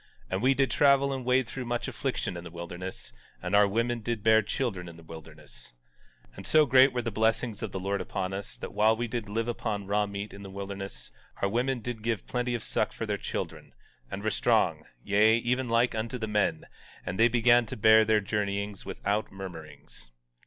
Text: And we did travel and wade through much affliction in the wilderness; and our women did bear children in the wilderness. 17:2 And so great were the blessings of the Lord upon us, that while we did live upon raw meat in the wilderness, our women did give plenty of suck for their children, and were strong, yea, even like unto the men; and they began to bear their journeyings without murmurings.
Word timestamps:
And 0.31 0.41
we 0.41 0.55
did 0.55 0.71
travel 0.71 1.13
and 1.13 1.23
wade 1.23 1.47
through 1.47 1.65
much 1.65 1.87
affliction 1.87 2.35
in 2.35 2.43
the 2.43 2.49
wilderness; 2.49 3.13
and 3.39 3.55
our 3.55 3.67
women 3.67 3.99
did 3.99 4.23
bear 4.23 4.41
children 4.41 4.89
in 4.89 4.97
the 4.97 5.03
wilderness. 5.03 5.73
17:2 6.31 6.37
And 6.37 6.47
so 6.47 6.65
great 6.65 6.91
were 6.91 7.03
the 7.03 7.11
blessings 7.11 7.61
of 7.61 7.71
the 7.71 7.79
Lord 7.79 8.01
upon 8.01 8.33
us, 8.33 8.57
that 8.57 8.73
while 8.73 8.95
we 8.97 9.07
did 9.07 9.29
live 9.29 9.47
upon 9.47 9.85
raw 9.85 10.07
meat 10.07 10.33
in 10.33 10.41
the 10.41 10.49
wilderness, 10.49 11.11
our 11.43 11.47
women 11.49 11.81
did 11.81 12.01
give 12.01 12.25
plenty 12.25 12.55
of 12.55 12.63
suck 12.63 12.91
for 12.93 13.05
their 13.05 13.15
children, 13.19 13.75
and 14.09 14.23
were 14.23 14.31
strong, 14.31 14.85
yea, 15.03 15.37
even 15.37 15.69
like 15.69 15.93
unto 15.93 16.17
the 16.17 16.27
men; 16.27 16.65
and 17.05 17.19
they 17.19 17.27
began 17.29 17.67
to 17.67 17.77
bear 17.77 18.03
their 18.03 18.21
journeyings 18.21 18.83
without 18.83 19.31
murmurings. 19.31 20.09